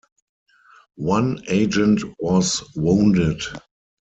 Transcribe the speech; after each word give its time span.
One 0.97 1.43
agent 1.47 2.01
was 2.19 2.63
wounded. 2.75 3.43